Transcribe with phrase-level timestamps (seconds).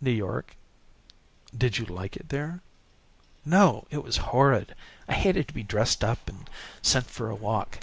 [0.00, 0.56] "New York."
[1.56, 2.60] "Did you like it there?"
[3.44, 4.74] "No, it was horrid.
[5.08, 6.50] I hated to be dressed up and
[6.82, 7.78] sent for a walk."